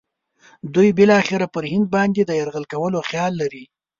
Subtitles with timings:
[0.75, 3.63] دوی بالاخره پر هند باندې د یرغل کولو خیال لري.